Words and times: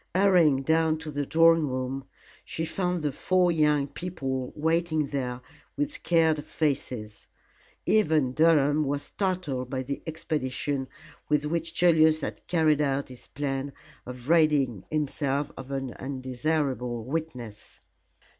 Hurrying 0.15 0.63
down 0.63 0.97
to 0.97 1.11
the 1.11 1.27
drawing 1.27 1.67
room, 1.67 2.05
she 2.43 2.65
found 2.65 3.03
the 3.03 3.11
four 3.11 3.51
young 3.51 3.85
people 3.87 4.51
waiting 4.55 5.05
there 5.05 5.41
with 5.77 5.91
scared 5.91 6.43
faces. 6.43 7.27
Even 7.85 8.31
Durham 8.33 8.83
was 8.83 9.03
startled 9.03 9.69
by 9.69 9.83
the 9.83 10.01
expedition 10.07 10.87
with 11.29 11.45
which 11.45 11.75
Julius 11.75 12.21
had 12.21 12.47
carried 12.47 12.81
out 12.81 13.09
his 13.09 13.27
plan 13.27 13.73
of 14.07 14.27
ridding 14.27 14.85
himself 14.89 15.51
of 15.55 15.69
an 15.69 15.93
undesirable 15.93 17.03
witness. 17.05 17.81